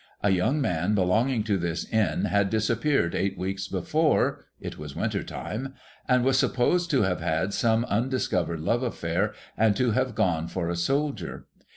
A 0.23 0.31
young 0.31 0.59
man 0.59 0.95
belonging 0.95 1.43
to 1.43 1.59
this 1.59 1.85
Inn 1.87 2.25
had 2.25 2.49
dis 2.49 2.71
api:)eared 2.71 3.13
eight 3.13 3.37
weeks 3.37 3.67
before 3.67 4.45
(it 4.59 4.75
was 4.79 4.95
winter 4.95 5.21
time), 5.21 5.75
and 6.09 6.25
was 6.25 6.39
supposed 6.39 6.89
to 6.89 7.03
have 7.03 7.19
had 7.21 7.53
some 7.53 7.85
undiscovered 7.85 8.61
love 8.61 8.81
affair, 8.81 9.33
and 9.55 9.75
to 9.75 9.91
have 9.91 10.15
gone 10.15 10.47
for 10.47 10.69
a 10.71 10.75
soldier. 10.75 11.45